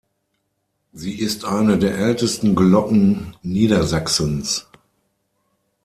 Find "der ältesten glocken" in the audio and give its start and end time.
1.77-3.35